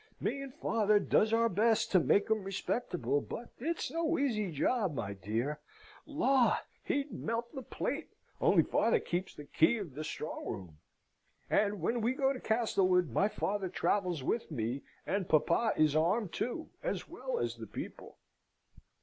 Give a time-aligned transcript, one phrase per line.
[0.19, 4.95] Me and father does our best to make him respectable: but it's no easy job,
[4.95, 5.59] my dear.
[6.07, 6.57] Law!
[6.83, 8.09] he'd melt the plate,
[8.39, 10.77] only father keeps the key of the strong room;
[11.51, 16.33] and when we go to Castlewood, my father travels with me, and papa is armed
[16.33, 18.17] too, as well as the people."